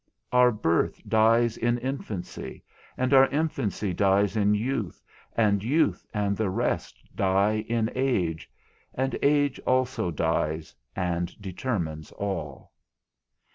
[0.31, 2.63] Our birth dies in infancy,
[2.97, 5.03] and our infancy dies in youth,
[5.37, 8.49] and youth and the rest die in age,
[8.95, 12.71] and age also dies and determines all.